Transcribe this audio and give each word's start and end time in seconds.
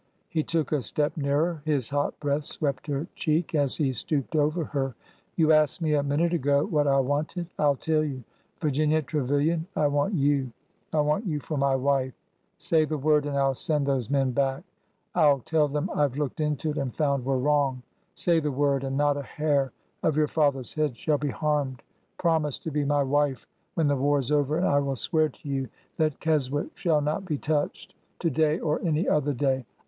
He 0.29 0.41
took 0.41 0.71
a 0.71 0.81
step 0.81 1.15
nearer. 1.15 1.61
His 1.63 1.89
hot 1.91 2.19
breath 2.19 2.45
swept 2.45 2.87
her 2.87 3.05
cheek 3.15 3.53
as 3.53 3.77
he 3.77 3.93
stooped 3.93 4.35
over 4.35 4.63
her. 4.63 4.95
You 5.35 5.51
asked 5.51 5.79
me 5.79 5.93
a 5.93 6.01
minute 6.01 6.33
ago 6.33 6.65
what 6.65 6.87
I 6.87 6.97
wanted. 6.99 7.45
I 7.59 7.65
'll 7.67 7.75
tell 7.75 8.03
you. 8.03 8.23
Virginia 8.59 9.03
Trevilian, 9.03 9.67
I 9.75 9.85
want 9.85 10.15
you! 10.15 10.51
I 10.91 11.01
want 11.01 11.27
you 11.27 11.39
for 11.39 11.55
my 11.55 11.75
wife 11.75 12.13
1 12.13 12.13
Say 12.57 12.85
the 12.85 12.97
word 12.97 13.27
and 13.27 13.37
I 13.37 13.45
'll 13.45 13.53
send 13.53 13.85
those 13.85 14.09
men 14.09 14.31
back. 14.31 14.63
I 15.13 15.23
'll 15.27 15.37
tell 15.45 15.67
them 15.67 15.87
I 15.93 16.07
've 16.07 16.17
looked 16.17 16.41
into 16.41 16.71
it 16.71 16.79
and 16.79 16.95
found 16.95 17.23
we 17.23 17.33
're 17.33 17.37
wrong. 17.37 17.83
Say 18.15 18.39
the 18.39 18.51
word 18.51 18.83
and 18.83 18.97
not 18.97 19.17
a 19.17 19.21
hair 19.21 19.71
of 20.01 20.17
your 20.17 20.27
father's 20.27 20.73
head 20.73 20.97
shall 20.97 21.19
be 21.19 21.29
harmed. 21.29 21.83
Promise 22.17 22.57
to 22.65 22.71
be 22.71 22.83
my 22.85 23.03
wife 23.03 23.45
when 23.75 23.85
the 23.85 23.95
war 23.95 24.19
's 24.19 24.31
over 24.31 24.57
and 24.57 24.65
I 24.67 24.79
will 24.79 24.95
swear 24.95 25.29
to 25.29 25.47
you 25.47 25.69
that 25.97 26.19
Keswick 26.19 26.69
shall 26.75 27.01
not 27.01 27.23
be 27.23 27.37
touched— 27.37 27.93
to 28.21 28.31
day 28.31 28.57
or 28.57 28.81
any 28.83 29.07
other 29.07 29.33
day. 29.33 29.63